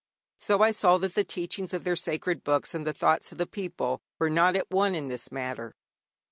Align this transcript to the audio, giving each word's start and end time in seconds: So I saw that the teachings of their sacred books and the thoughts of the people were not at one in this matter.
So 0.39 0.63
I 0.63 0.71
saw 0.71 0.97
that 0.97 1.13
the 1.13 1.23
teachings 1.23 1.75
of 1.75 1.83
their 1.83 1.95
sacred 1.95 2.43
books 2.43 2.73
and 2.73 2.87
the 2.87 2.91
thoughts 2.93 3.31
of 3.31 3.37
the 3.37 3.45
people 3.45 4.01
were 4.17 4.31
not 4.31 4.55
at 4.55 4.71
one 4.71 4.95
in 4.95 5.09
this 5.09 5.31
matter. 5.31 5.75